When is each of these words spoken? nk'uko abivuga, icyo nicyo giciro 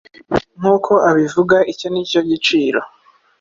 nk'uko 0.59 0.93
abivuga, 1.09 1.57
icyo 1.71 1.87
nicyo 1.91 2.19
giciro 2.29 2.79